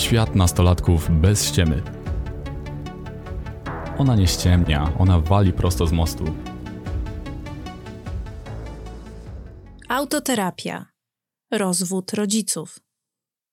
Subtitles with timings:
[0.00, 1.82] Świat nastolatków bez ściemy.
[3.98, 6.24] Ona nie ściemnia, ona wali prosto z mostu.
[9.88, 10.86] Autoterapia.
[11.50, 12.78] Rozwód rodziców.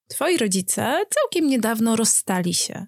[0.08, 2.86] Twoi rodzice całkiem niedawno rozstali się.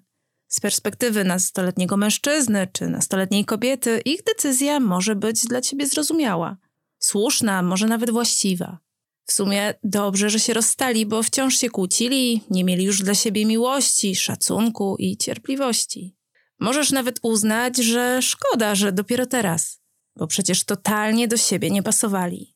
[0.48, 6.56] Z perspektywy nastoletniego mężczyzny czy nastoletniej kobiety, ich decyzja może być dla ciebie zrozumiała,
[6.98, 8.78] słuszna, może nawet właściwa.
[9.26, 13.46] W sumie dobrze, że się rozstali, bo wciąż się kłócili, nie mieli już dla siebie
[13.46, 16.16] miłości, szacunku i cierpliwości.
[16.60, 19.80] Możesz nawet uznać, że szkoda, że dopiero teraz,
[20.16, 22.54] bo przecież totalnie do siebie nie pasowali.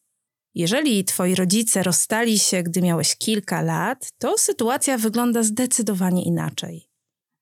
[0.54, 6.88] Jeżeli twoi rodzice rozstali się, gdy miałeś kilka lat, to sytuacja wygląda zdecydowanie inaczej.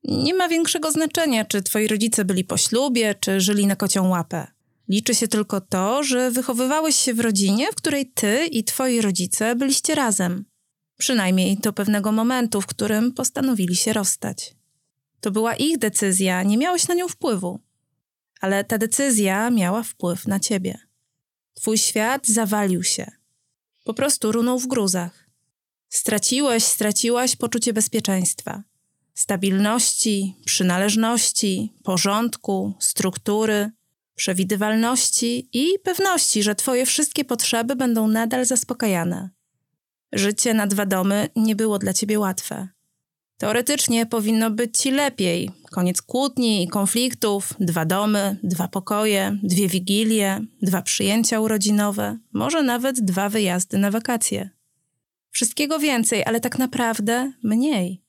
[0.04, 4.46] Nie ma większego znaczenia, czy twoi rodzice byli po ślubie, czy żyli na kocią łapę.
[4.92, 9.56] Liczy się tylko to, że wychowywałeś się w rodzinie, w której ty i twoi rodzice
[9.56, 10.44] byliście razem.
[10.98, 14.54] Przynajmniej do pewnego momentu, w którym postanowili się rozstać.
[15.20, 17.60] To była ich decyzja, nie miałeś na nią wpływu.
[18.40, 20.78] Ale ta decyzja miała wpływ na ciebie.
[21.54, 23.10] Twój świat zawalił się.
[23.84, 25.28] Po prostu runął w gruzach.
[25.88, 28.62] Straciłeś, straciłaś poczucie bezpieczeństwa,
[29.14, 33.70] stabilności, przynależności, porządku, struktury,
[34.14, 39.30] przewidywalności i pewności, że Twoje wszystkie potrzeby będą nadal zaspokajane.
[40.12, 42.68] Życie na dwa domy nie było dla Ciebie łatwe.
[43.38, 45.50] Teoretycznie powinno być ci lepiej.
[45.70, 53.00] Koniec kłótni i konfliktów, dwa domy, dwa pokoje, dwie wigilie, dwa przyjęcia urodzinowe, może nawet
[53.00, 54.50] dwa wyjazdy na wakacje.
[55.30, 58.02] Wszystkiego więcej, ale tak naprawdę mniej.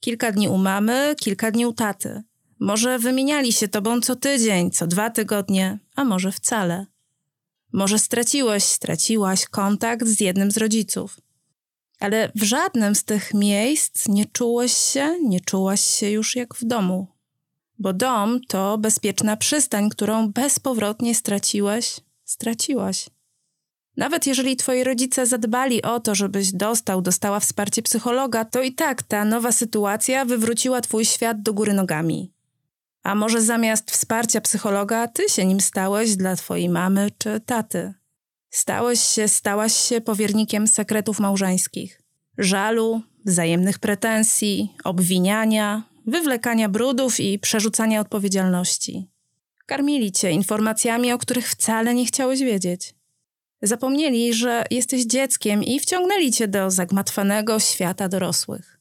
[0.00, 2.22] Kilka dni u mamy, kilka dni u taty.
[2.64, 6.86] Może wymieniali się tobą co tydzień, co dwa tygodnie, a może wcale.
[7.72, 11.24] Może straciłeś, straciłaś kontakt z jednym z rodziców
[12.04, 16.64] ale w żadnym z tych miejsc nie czułeś się, nie czułaś się już jak w
[16.64, 17.06] domu.
[17.78, 23.06] Bo dom to bezpieczna przystań, którą bezpowrotnie straciłeś, straciłaś.
[23.96, 29.02] Nawet jeżeli twoi rodzice zadbali o to, żebyś dostał, dostała wsparcie psychologa, to i tak
[29.02, 32.33] ta nowa sytuacja wywróciła twój świat do góry nogami.
[33.04, 37.94] A może zamiast wsparcia psychologa, ty się nim stałeś dla twojej mamy czy taty.
[38.50, 42.00] Stałeś się, stałaś się powiernikiem sekretów małżeńskich,
[42.38, 49.08] żalu, wzajemnych pretensji, obwiniania, wywlekania brudów i przerzucania odpowiedzialności.
[49.66, 52.94] Karmili cię informacjami, o których wcale nie chciałeś wiedzieć.
[53.62, 58.73] Zapomnieli, że jesteś dzieckiem i wciągnęli cię do zagmatwanego świata dorosłych.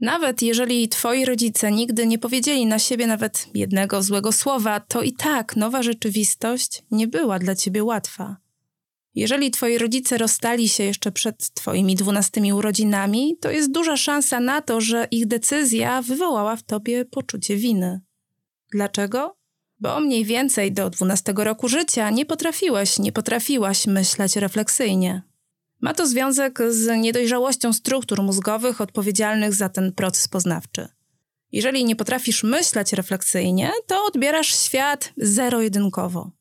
[0.00, 5.12] Nawet jeżeli twoi rodzice nigdy nie powiedzieli na siebie nawet jednego złego słowa, to i
[5.12, 8.36] tak nowa rzeczywistość nie była dla ciebie łatwa.
[9.14, 14.62] Jeżeli twoi rodzice rozstali się jeszcze przed twoimi dwunastymi urodzinami, to jest duża szansa na
[14.62, 18.00] to, że ich decyzja wywołała w tobie poczucie winy.
[18.72, 19.36] Dlaczego?
[19.80, 25.22] Bo mniej więcej do dwunastego roku życia nie potrafiłeś, nie potrafiłaś myśleć refleksyjnie.
[25.80, 30.88] Ma to związek z niedojrzałością struktur mózgowych odpowiedzialnych za ten proces poznawczy.
[31.52, 36.38] Jeżeli nie potrafisz myśleć refleksyjnie, to odbierasz świat zero-jedynkowo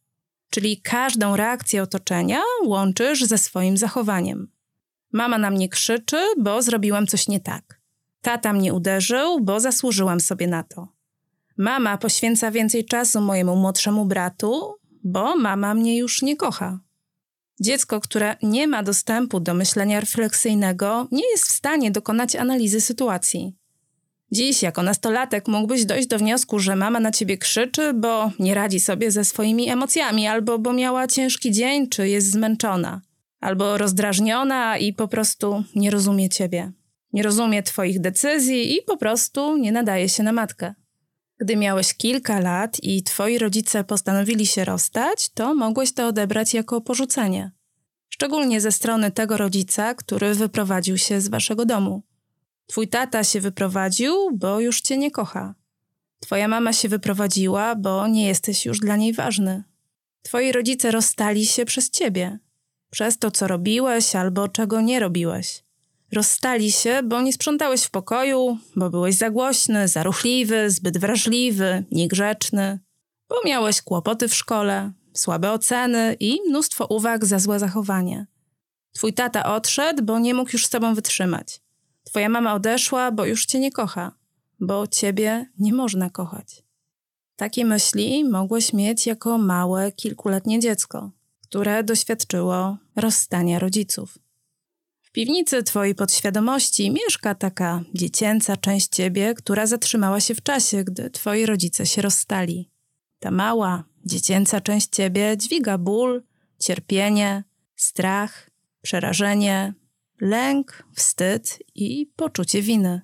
[0.50, 4.48] czyli każdą reakcję otoczenia łączysz ze swoim zachowaniem.
[5.14, 7.82] Mama na mnie krzyczy, bo zrobiłam coś nie tak.
[8.22, 10.88] Tata mnie uderzył, bo zasłużyłam sobie na to.
[11.58, 16.80] Mama poświęca więcej czasu mojemu młodszemu bratu, bo mama mnie już nie kocha.
[17.60, 23.56] Dziecko, które nie ma dostępu do myślenia refleksyjnego, nie jest w stanie dokonać analizy sytuacji.
[24.32, 28.80] Dziś, jako nastolatek, mógłbyś dojść do wniosku, że mama na ciebie krzyczy, bo nie radzi
[28.80, 33.02] sobie ze swoimi emocjami, albo bo miała ciężki dzień, czy jest zmęczona,
[33.40, 36.72] albo rozdrażniona i po prostu nie rozumie ciebie.
[37.14, 40.74] Nie rozumie twoich decyzji i po prostu nie nadaje się na matkę.
[41.40, 46.82] Gdy miałeś kilka lat i twoi rodzice postanowili się rozstać, to mogłeś to odebrać jako
[46.82, 47.52] porzucenie.
[48.10, 52.04] Szczególnie ze strony tego rodzica, który wyprowadził się z waszego domu.
[52.68, 55.56] Twój tata się wyprowadził, bo już cię nie kocha.
[56.20, 59.64] Twoja mama się wyprowadziła, bo nie jesteś już dla niej ważny.
[60.22, 62.40] Twoi rodzice rozstali się przez ciebie,
[62.90, 65.64] przez to, co robiłeś albo czego nie robiłeś.
[66.12, 71.84] Rozstali się, bo nie sprzątałeś w pokoju, bo byłeś za głośny, za ruchliwy, zbyt wrażliwy,
[71.92, 72.80] niegrzeczny,
[73.30, 78.28] bo miałeś kłopoty w szkole, słabe oceny i mnóstwo uwag za złe zachowanie.
[78.92, 81.62] Twój tata odszedł, bo nie mógł już z tobą wytrzymać.
[82.04, 84.12] Twoja mama odeszła, bo już cię nie kocha,
[84.60, 86.64] bo ciebie nie można kochać.
[87.36, 91.12] Takie myśli mogłeś mieć jako małe, kilkuletnie dziecko,
[91.44, 94.18] które doświadczyło rozstania rodziców.
[95.08, 101.10] W piwnicy twojej podświadomości mieszka taka dziecięca część ciebie, która zatrzymała się w czasie, gdy
[101.10, 102.72] twoi rodzice się rozstali.
[103.20, 106.24] Ta mała, dziecięca część ciebie dźwiga ból,
[106.60, 107.44] cierpienie,
[107.76, 108.50] strach,
[108.82, 109.74] przerażenie,
[110.22, 113.02] lęk, wstyd i poczucie winy.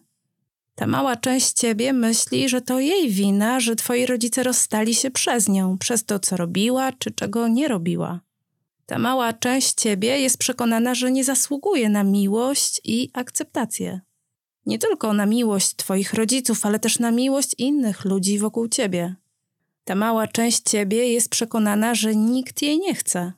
[0.75, 5.49] Ta mała część ciebie myśli, że to jej wina, że twoi rodzice rozstali się przez
[5.49, 8.19] nią, przez to, co robiła czy czego nie robiła.
[8.85, 14.01] Ta mała część ciebie jest przekonana, że nie zasługuje na miłość i akceptację.
[14.65, 19.15] Nie tylko na miłość twoich rodziców, ale też na miłość innych ludzi wokół ciebie.
[19.83, 23.33] Ta mała część ciebie jest przekonana, że nikt jej nie chce.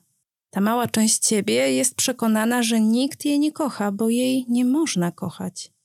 [0.50, 5.12] Ta mała część ciebie jest przekonana, że nikt jej nie kocha, bo jej nie można
[5.12, 5.75] kochać.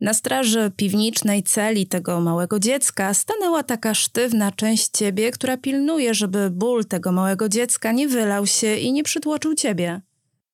[0.00, 6.50] Na straży piwnicznej celi tego małego dziecka stanęła taka sztywna część ciebie, która pilnuje, żeby
[6.50, 10.00] ból tego małego dziecka nie wylał się i nie przytłoczył ciebie.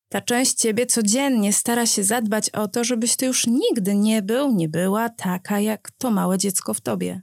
[0.08, 4.54] Ta część ciebie codziennie stara się zadbać o to, żebyś ty już nigdy nie był,
[4.54, 7.22] nie była taka jak to małe dziecko w tobie.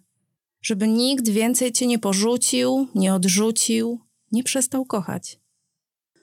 [0.62, 4.00] Żeby nikt więcej cię nie porzucił, nie odrzucił,
[4.32, 5.40] nie przestał kochać.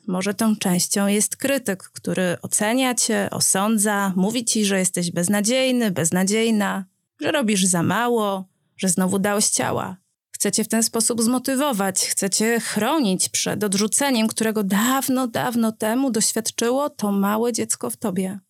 [0.07, 6.85] Może tą częścią jest krytyk, który ocenia cię, osądza, mówi ci, że jesteś beznadziejny, beznadziejna,
[7.21, 9.97] że robisz za mało, że znowu dałeś ciała.
[10.31, 17.13] Chcecie w ten sposób zmotywować, chcecie chronić przed odrzuceniem, którego dawno, dawno temu doświadczyło to
[17.13, 18.41] małe dziecko w tobie.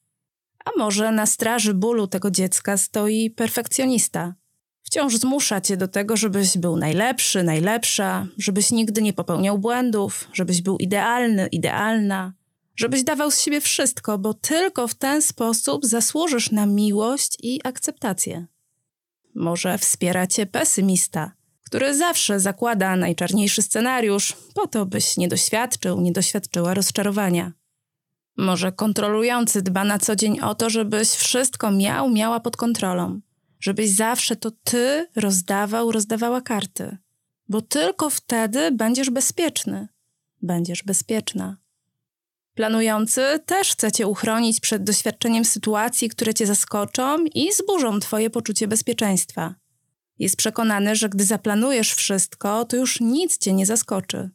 [0.65, 4.35] A może na straży bólu tego dziecka stoi perfekcjonista,
[4.87, 10.63] Wciąż zmusza cię do tego, żebyś był najlepszy, najlepsza, żebyś nigdy nie popełniał błędów, żebyś
[10.63, 12.33] był idealny, idealna,
[12.77, 18.47] żebyś dawał z siebie wszystko, bo tylko w ten sposób zasłużysz na miłość i akceptację.
[19.35, 21.33] Może wspiera cię pesymista,
[21.65, 27.53] który zawsze zakłada najczarniejszy scenariusz, po to byś nie doświadczył, nie doświadczyła rozczarowania.
[28.37, 33.21] Może kontrolujący dba na co dzień o to, żebyś wszystko miał, miała pod kontrolą
[33.61, 36.97] żebyś zawsze to ty rozdawał, rozdawała karty,
[37.49, 39.89] bo tylko wtedy będziesz bezpieczny,
[40.43, 41.57] będziesz bezpieczna.
[42.55, 48.69] Planujący też chce cię uchronić przed doświadczeniem sytuacji, które cię zaskoczą i zburzą twoje poczucie
[48.69, 49.55] bezpieczeństwa.
[50.19, 54.31] Jest przekonany, że gdy zaplanujesz wszystko, to już nic cię nie zaskoczy.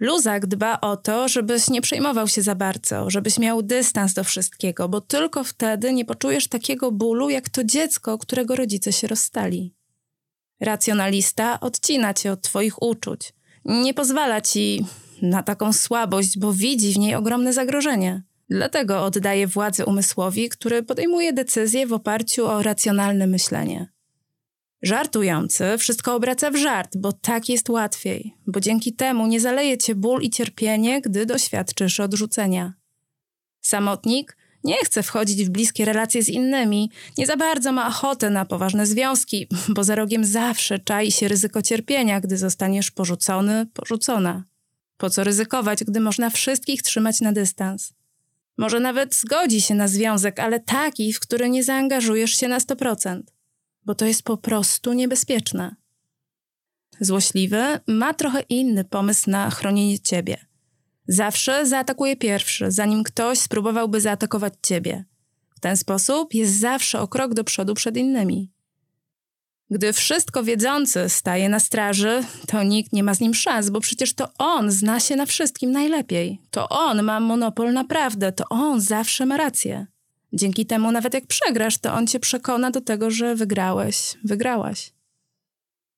[0.00, 4.88] Luzak dba o to, żebyś nie przejmował się za bardzo, żebyś miał dystans do wszystkiego,
[4.88, 9.74] bo tylko wtedy nie poczujesz takiego bólu, jak to dziecko, którego rodzice się rozstali.
[10.60, 13.32] Racjonalista odcina cię od twoich uczuć.
[13.64, 14.84] Nie pozwala ci
[15.22, 18.22] na taką słabość, bo widzi w niej ogromne zagrożenie.
[18.50, 23.91] Dlatego oddaje władzę umysłowi, który podejmuje decyzje w oparciu o racjonalne myślenie.
[24.82, 29.94] Żartujący wszystko obraca w żart, bo tak jest łatwiej, bo dzięki temu nie zaleje cię
[29.94, 32.72] ból i cierpienie, gdy doświadczysz odrzucenia.
[33.60, 38.44] Samotnik nie chce wchodzić w bliskie relacje z innymi, nie za bardzo ma ochotę na
[38.44, 44.44] poważne związki, bo za rogiem zawsze czai się ryzyko cierpienia, gdy zostaniesz porzucony, porzucona.
[44.96, 47.92] Po co ryzykować, gdy można wszystkich trzymać na dystans?
[48.56, 53.20] Może nawet zgodzi się na związek, ale taki, w który nie zaangażujesz się na 100%
[53.84, 55.76] bo to jest po prostu niebezpieczne.
[57.00, 60.46] Złośliwy ma trochę inny pomysł na chronienie ciebie.
[61.08, 65.04] Zawsze zaatakuje pierwszy, zanim ktoś spróbowałby zaatakować ciebie.
[65.56, 68.50] W ten sposób jest zawsze o krok do przodu przed innymi.
[69.70, 74.14] Gdy wszystko wiedzący staje na straży, to nikt nie ma z nim szans, bo przecież
[74.14, 76.40] to on zna się na wszystkim najlepiej.
[76.50, 79.86] To on ma monopol na prawdę, to on zawsze ma rację.
[80.32, 84.92] Dzięki temu, nawet jak przegrasz, to on cię przekona do tego, że wygrałeś, wygrałaś.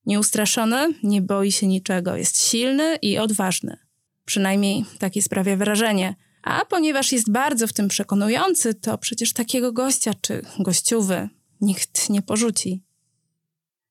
[0.05, 3.77] Nieustraszony, nie boi się niczego, jest silny i odważny.
[4.25, 6.15] Przynajmniej takie sprawia wrażenie.
[6.43, 11.29] A ponieważ jest bardzo w tym przekonujący, to przecież takiego gościa czy gościuwy
[11.61, 12.83] nikt nie porzuci.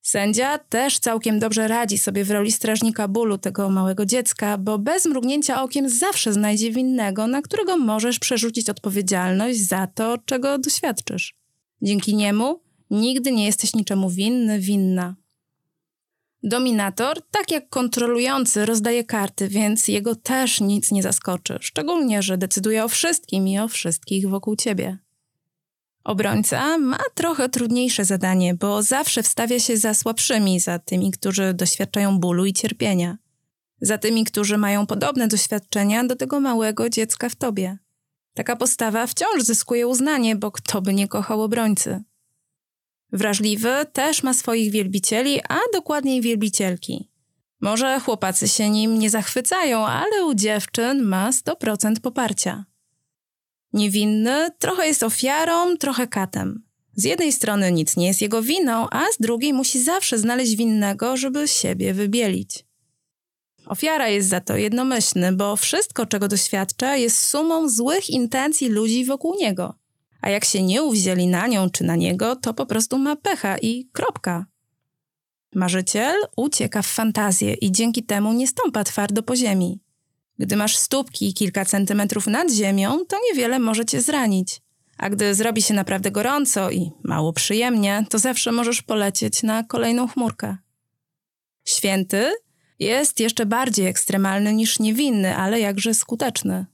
[0.04, 5.06] Sędzia też całkiem dobrze radzi sobie w roli strażnika bólu tego małego dziecka, bo bez
[5.06, 11.34] mrugnięcia okiem zawsze znajdzie winnego, na którego możesz przerzucić odpowiedzialność za to, czego doświadczysz.
[11.82, 15.16] Dzięki niemu nigdy nie jesteś niczemu winny, winna.
[16.42, 22.84] Dominator, tak jak kontrolujący, rozdaje karty, więc jego też nic nie zaskoczy, szczególnie, że decyduje
[22.84, 25.03] o wszystkim i o wszystkich wokół ciebie.
[26.04, 32.18] Obrońca ma trochę trudniejsze zadanie, bo zawsze wstawia się za słabszymi, za tymi, którzy doświadczają
[32.18, 33.18] bólu i cierpienia,
[33.80, 37.78] za tymi, którzy mają podobne doświadczenia do tego małego dziecka w tobie.
[38.34, 42.02] Taka postawa wciąż zyskuje uznanie, bo kto by nie kochał obrońcy?
[43.12, 47.10] Wrażliwy też ma swoich wielbicieli, a dokładniej wielbicielki.
[47.60, 52.64] Może chłopacy się nim nie zachwycają, ale u dziewczyn ma 100% poparcia.
[53.74, 56.62] Niewinny trochę jest ofiarą, trochę katem.
[56.96, 61.16] Z jednej strony nic nie jest jego winą, a z drugiej musi zawsze znaleźć winnego,
[61.16, 62.64] żeby siebie wybielić.
[63.66, 69.34] Ofiara jest za to jednomyślny, bo wszystko, czego doświadcza, jest sumą złych intencji ludzi wokół
[69.38, 69.74] niego.
[70.20, 73.58] A jak się nie uwzięli na nią czy na niego, to po prostu ma pecha
[73.58, 74.46] i kropka.
[75.54, 79.83] Marzyciel ucieka w fantazję i dzięki temu nie stąpa twardo po ziemi.
[80.38, 84.60] Gdy masz stópki kilka centymetrów nad ziemią, to niewiele może cię zranić.
[84.98, 90.08] A gdy zrobi się naprawdę gorąco i mało przyjemnie, to zawsze możesz polecieć na kolejną
[90.08, 90.56] chmurkę.
[91.64, 92.32] Święty
[92.78, 96.66] jest jeszcze bardziej ekstremalny niż niewinny, ale jakże skuteczny.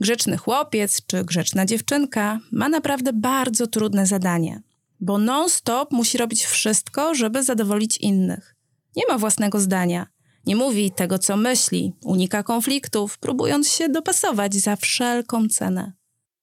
[0.00, 4.62] Grzeczny chłopiec czy grzeczna dziewczynka ma naprawdę bardzo trudne zadanie,
[5.00, 8.56] bo non-stop musi robić wszystko, żeby zadowolić innych.
[8.96, 10.06] Nie ma własnego zdania,
[10.46, 15.92] nie mówi tego, co myśli, unika konfliktów, próbując się dopasować za wszelką cenę.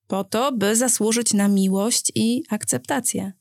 [0.08, 3.34] Po to, by zasłużyć na miłość i akceptację.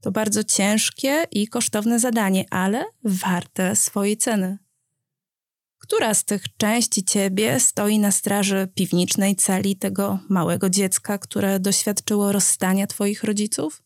[0.00, 4.58] To bardzo ciężkie i kosztowne zadanie, ale warte swojej ceny.
[5.78, 12.32] Która z tych części ciebie stoi na straży piwniczej celi tego małego dziecka, które doświadczyło
[12.32, 13.83] rozstania twoich rodziców?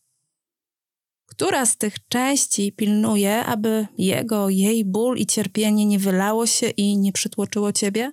[1.39, 6.97] Która z tych części pilnuje, aby jego, jej ból i cierpienie nie wylało się i
[6.97, 8.11] nie przytłoczyło ciebie?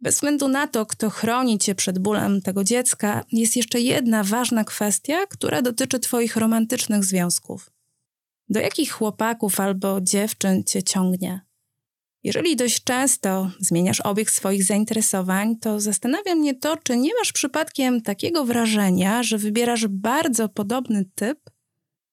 [0.00, 4.64] Bez względu na to, kto chroni cię przed bólem tego dziecka, jest jeszcze jedna ważna
[4.64, 7.70] kwestia, która dotyczy twoich romantycznych związków.
[8.48, 11.40] Do jakich chłopaków albo dziewczyn cię ciągnie?
[12.22, 18.02] Jeżeli dość często zmieniasz obieg swoich zainteresowań, to zastanawia mnie to, czy nie masz przypadkiem
[18.02, 21.53] takiego wrażenia, że wybierasz bardzo podobny typ,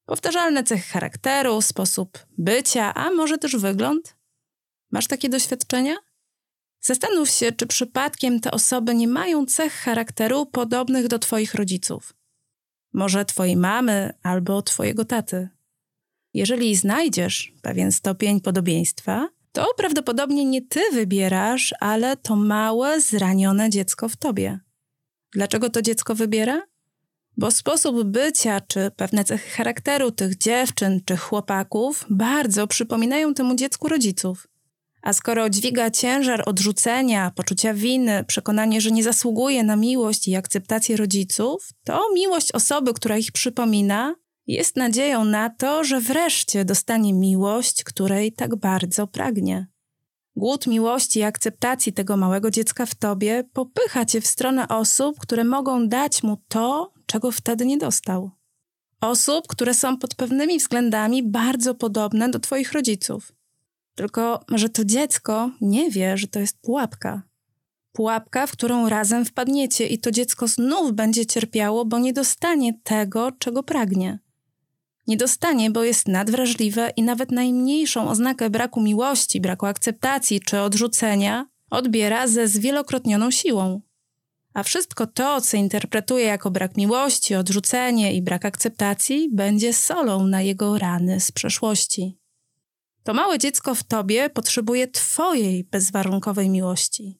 [0.05, 4.15] powtarzalne cechy charakteru, sposób bycia, a może też wygląd?
[4.91, 5.95] Masz takie doświadczenia?
[6.81, 12.13] Zastanów się, czy przypadkiem te osoby nie mają cech charakteru podobnych do Twoich rodziców.
[12.93, 15.49] Może Twojej mamy albo Twojego taty.
[16.33, 24.09] Jeżeli znajdziesz pewien stopień podobieństwa, to prawdopodobnie nie Ty wybierasz, ale to małe, zranione dziecko
[24.09, 24.59] w Tobie.
[25.33, 26.61] Dlaczego to dziecko wybiera?
[27.41, 33.87] Bo sposób bycia czy pewne cechy charakteru tych dziewczyn czy chłopaków bardzo przypominają temu dziecku
[33.87, 34.47] rodziców.
[35.01, 40.97] A skoro dźwiga ciężar odrzucenia, poczucia winy, przekonanie, że nie zasługuje na miłość i akceptację
[40.97, 44.15] rodziców, to miłość osoby, która ich przypomina,
[44.47, 49.67] jest nadzieją na to, że wreszcie dostanie miłość, której tak bardzo pragnie.
[50.35, 55.43] Głód miłości i akceptacji tego małego dziecka w tobie popycha cię w stronę osób, które
[55.43, 58.31] mogą dać mu to, czego wtedy nie dostał.
[59.01, 63.31] Osób, które są pod pewnymi względami bardzo podobne do twoich rodziców.
[63.95, 67.21] Tylko, że to dziecko nie wie, że to jest pułapka.
[67.91, 73.31] Pułapka, w którą razem wpadniecie i to dziecko znów będzie cierpiało, bo nie dostanie tego,
[73.31, 74.19] czego pragnie.
[75.07, 81.47] Nie dostanie, bo jest nadwrażliwe i nawet najmniejszą oznakę braku miłości, braku akceptacji czy odrzucenia
[81.69, 83.81] odbiera ze zwielokrotnioną siłą.
[84.53, 90.41] A wszystko to, co interpretuje jako brak miłości, odrzucenie i brak akceptacji, będzie solą na
[90.41, 92.17] jego rany z przeszłości.
[93.03, 97.19] To małe dziecko w tobie potrzebuje Twojej bezwarunkowej miłości.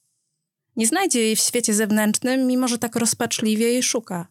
[0.76, 4.28] Nie znajdzie jej w świecie zewnętrznym, mimo że tak rozpaczliwie jej szuka.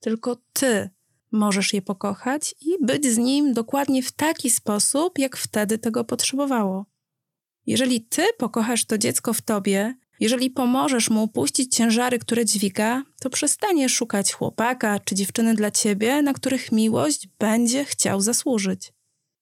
[0.00, 0.90] Tylko Ty
[1.32, 6.86] możesz je pokochać i być z nim dokładnie w taki sposób, jak wtedy tego potrzebowało.
[7.66, 13.30] Jeżeli Ty pokochasz to dziecko w tobie, jeżeli pomożesz mu puścić ciężary, które dźwiga, to
[13.30, 18.92] przestanie szukać chłopaka czy dziewczyny dla ciebie, na których miłość będzie chciał zasłużyć.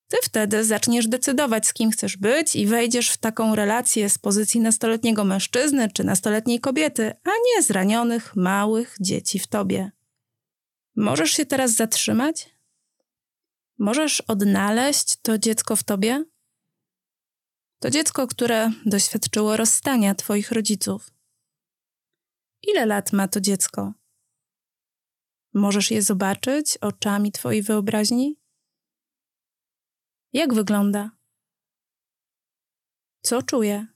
[0.09, 4.61] Ty wtedy zaczniesz decydować, z kim chcesz być i wejdziesz w taką relację z pozycji
[4.61, 9.91] nastoletniego mężczyzny czy nastoletniej kobiety, a nie zranionych, małych dzieci w tobie.
[10.97, 12.49] Możesz się teraz zatrzymać?
[13.79, 16.25] Możesz odnaleźć to dziecko w tobie?
[17.81, 21.11] To dziecko, które doświadczyło rozstania twoich rodziców.
[22.63, 23.95] Ile lat ma to dziecko?
[25.55, 28.37] Możesz je zobaczyć oczami twojej wyobraźni?
[30.33, 31.11] Jak wygląda?
[33.23, 33.87] Co czuje?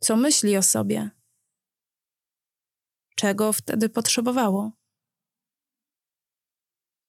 [0.00, 1.10] Co myśli o sobie?
[3.16, 4.72] Czego wtedy potrzebowało?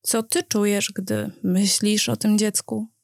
[0.02, 2.95] Co ty czujesz, gdy myślisz o tym dziecku?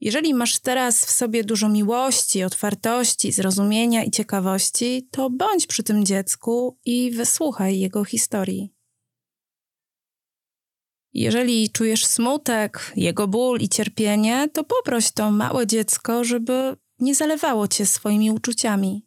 [0.00, 6.04] Jeżeli masz teraz w sobie dużo miłości, otwartości, zrozumienia i ciekawości, to bądź przy tym
[6.04, 8.74] dziecku i wysłuchaj jego historii.
[11.12, 17.68] Jeżeli czujesz smutek, jego ból i cierpienie, to poproś to małe dziecko, żeby nie zalewało
[17.68, 19.06] cię swoimi uczuciami.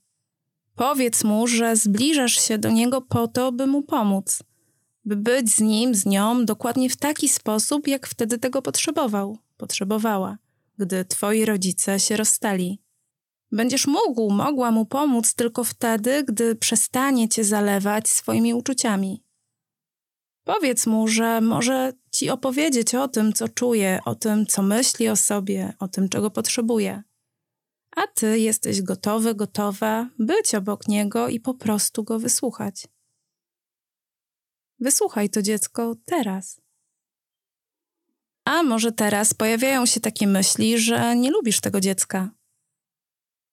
[0.75, 4.43] Powiedz mu, że zbliżasz się do niego po to, by mu pomóc,
[5.05, 10.37] by być z nim, z nią dokładnie w taki sposób, jak wtedy tego potrzebował, potrzebowała,
[10.77, 12.81] gdy twoi rodzice się rozstali.
[13.51, 19.23] Będziesz mógł, mogła mu pomóc tylko wtedy, gdy przestanie cię zalewać swoimi uczuciami.
[20.43, 25.15] Powiedz mu, że może ci opowiedzieć o tym, co czuje, o tym, co myśli o
[25.15, 27.03] sobie, o tym, czego potrzebuje.
[27.95, 32.87] A ty jesteś gotowy, gotowa być obok niego i po prostu go wysłuchać.
[34.79, 36.61] Wysłuchaj to dziecko teraz.
[38.47, 42.31] A może teraz pojawiają się takie myśli, że nie lubisz tego dziecka.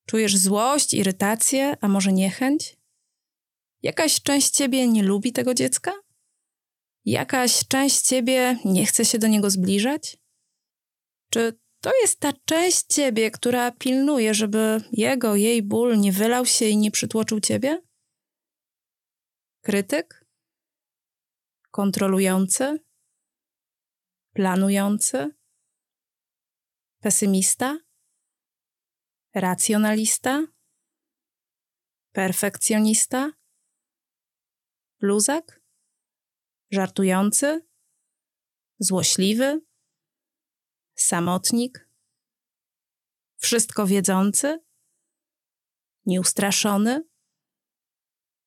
[0.07, 2.77] Czujesz złość, irytację, a może niechęć?
[3.83, 5.93] Jakaś część ciebie nie lubi tego dziecka?
[7.05, 10.17] Jakaś część ciebie nie chce się do niego zbliżać?
[11.31, 16.69] Czy to jest ta część ciebie, która pilnuje, żeby jego, jej ból nie wylał się
[16.69, 17.83] i nie przytłoczył ciebie?
[19.61, 20.27] Krytyk?
[21.71, 22.84] Kontrolujący?
[24.35, 25.31] Planujący?
[27.00, 27.79] Pesymista?
[29.35, 30.47] Racjonalista?
[32.12, 33.33] Perfekcjonista?
[35.00, 35.61] Luzak?
[36.71, 37.67] Żartujący?
[38.79, 39.61] Złośliwy?
[40.95, 41.88] Samotnik?
[43.37, 44.64] Wszystko wiedzący?
[46.07, 47.09] Nieustraszony?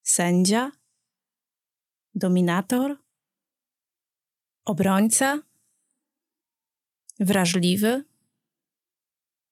[0.03, 0.71] Sędzia?
[2.15, 2.97] Dominator?
[4.65, 5.46] Obrońca?
[7.19, 8.03] Wrażliwy?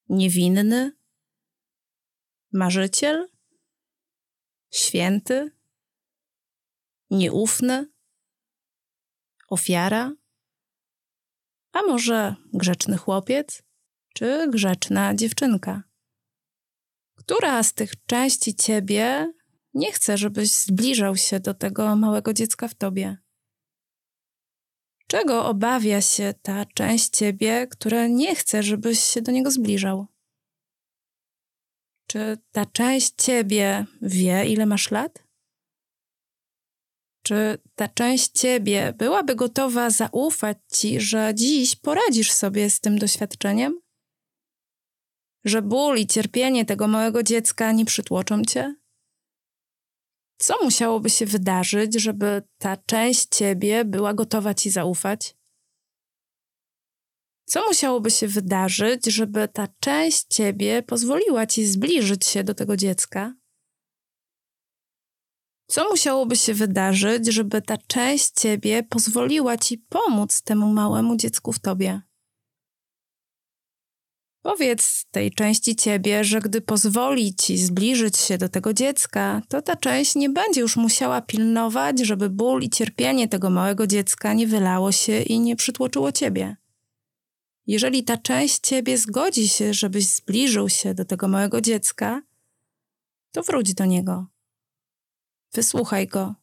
[0.08, 0.96] Niewinny?
[2.52, 3.28] Marzyciel?
[4.70, 5.50] Święty?
[7.10, 7.92] Nieufny?
[9.48, 10.12] Ofiara?
[11.72, 13.62] A może grzeczny chłopiec?
[14.14, 15.82] Czy grzeczna dziewczynka?
[17.14, 19.32] Która z tych części ciebie
[19.74, 23.16] nie chce, żebyś zbliżał się do tego małego dziecka w tobie?
[25.08, 30.06] Czego obawia się ta część ciebie, która nie chce, żebyś się do niego zbliżał?
[32.06, 35.26] Czy ta część ciebie wie, ile masz lat?
[37.22, 43.80] Czy ta część ciebie byłaby gotowa zaufać ci, że dziś poradzisz sobie z tym doświadczeniem?
[45.44, 48.74] Że ból i cierpienie tego małego dziecka nie przytłoczą cię?
[50.38, 55.36] Co musiałoby się wydarzyć, żeby ta część ciebie była gotowa ci zaufać?
[57.44, 63.34] Co musiałoby się wydarzyć, żeby ta część ciebie pozwoliła ci zbliżyć się do tego dziecka?
[65.66, 71.58] Co musiałoby się wydarzyć, żeby ta część ciebie pozwoliła ci pomóc temu małemu dziecku w
[71.58, 72.05] tobie?
[74.46, 79.76] Powiedz tej części ciebie, że gdy pozwoli ci zbliżyć się do tego dziecka, to ta
[79.76, 84.92] część nie będzie już musiała pilnować, żeby ból i cierpienie tego małego dziecka nie wylało
[84.92, 86.56] się i nie przytłoczyło ciebie.
[87.66, 92.22] Jeżeli ta część ciebie zgodzi się, żebyś zbliżył się do tego małego dziecka,
[93.32, 94.26] to wróć do niego.
[95.54, 96.34] Wysłuchaj go.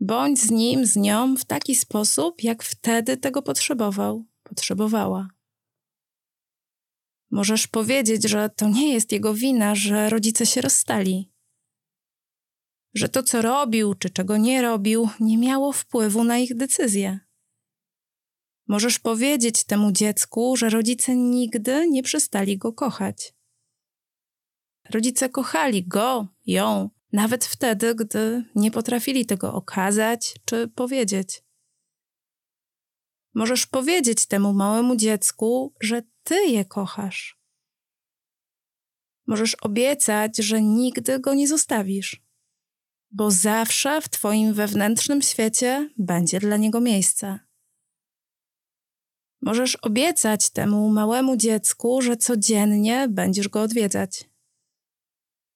[0.00, 5.37] Bądź z nim, z nią w taki sposób, jak wtedy tego potrzebował, potrzebowała.
[7.30, 11.32] Możesz powiedzieć, że to nie jest jego wina, że rodzice się rozstali.
[12.94, 17.20] Że to, co robił, czy czego nie robił, nie miało wpływu na ich decyzję.
[18.68, 23.34] Możesz powiedzieć temu dziecku, że rodzice nigdy nie przestali go kochać.
[24.90, 31.42] Rodzice kochali go, ją, nawet wtedy, gdy nie potrafili tego okazać czy powiedzieć.
[33.34, 37.38] Możesz powiedzieć temu małemu dziecku, że ty je kochasz.
[39.26, 42.22] Możesz obiecać, że nigdy go nie zostawisz,
[43.10, 47.38] bo zawsze w Twoim wewnętrznym świecie będzie dla niego miejsce.
[49.42, 54.30] Możesz obiecać temu małemu dziecku, że codziennie będziesz go odwiedzać.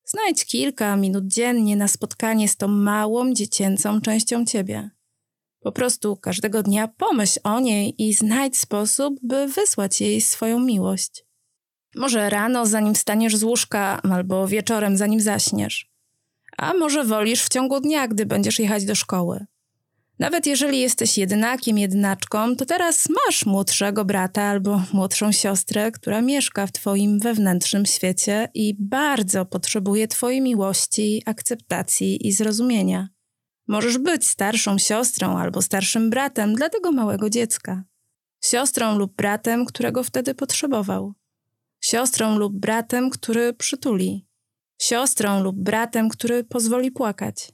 [0.04, 4.90] Znajdź kilka minut dziennie na spotkanie z tą małą dziecięcą częścią ciebie.
[5.62, 11.24] Po prostu każdego dnia pomyśl o niej i znajdź sposób, by wysłać jej swoją miłość.
[11.96, 15.90] Może rano, zanim wstaniesz z łóżka, albo wieczorem, zanim zaśniesz.
[16.56, 19.46] A może wolisz w ciągu dnia, gdy będziesz jechać do szkoły.
[20.18, 26.66] Nawet jeżeli jesteś jednakiem, jednaczką, to teraz masz młodszego brata albo młodszą siostrę, która mieszka
[26.66, 33.08] w Twoim wewnętrznym świecie i bardzo potrzebuje Twojej miłości, akceptacji i zrozumienia.
[33.72, 37.84] Możesz być starszą siostrą albo starszym bratem dla tego małego dziecka.
[38.44, 41.14] Siostrą lub bratem, którego wtedy potrzebował.
[41.80, 44.26] Siostrą lub bratem, który przytuli.
[44.82, 47.52] siostrą lub bratem, który pozwoli płakać,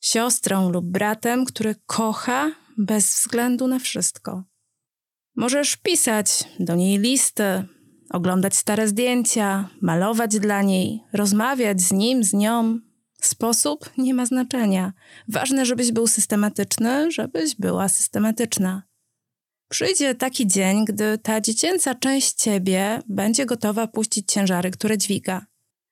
[0.00, 4.44] siostrą lub bratem, który kocha bez względu na wszystko.
[5.36, 7.64] Możesz pisać do niej listy,
[8.10, 12.80] oglądać stare zdjęcia, malować dla niej, rozmawiać z nim, z nią.
[13.26, 14.92] Sposób nie ma znaczenia.
[15.28, 18.82] Ważne, żebyś był systematyczny, żebyś była systematyczna.
[19.68, 25.46] Przyjdzie taki dzień, gdy ta dziecięca część ciebie będzie gotowa puścić ciężary, które dźwiga.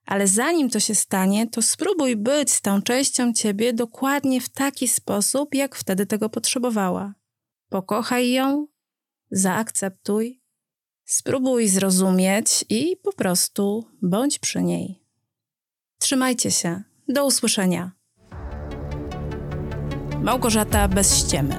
[0.07, 4.88] Ale zanim to się stanie, to spróbuj być z tą częścią ciebie dokładnie w taki
[4.88, 7.14] sposób, jak wtedy tego potrzebowała.
[7.68, 8.66] Pokochaj ją,
[9.31, 10.42] zaakceptuj,
[11.05, 15.03] spróbuj zrozumieć i po prostu bądź przy niej.
[15.99, 16.92] Trzymajcie się.
[17.12, 17.90] Do usłyszenia.
[20.22, 21.57] Małgorzata bez ściemy.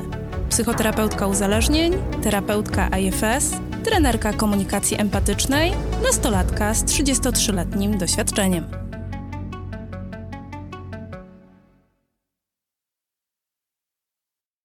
[0.49, 3.51] Psychoterapeutka uzależnień, terapeutka IFS,
[3.83, 8.65] trenerka komunikacji empatycznej, nastolatka z 33-letnim doświadczeniem.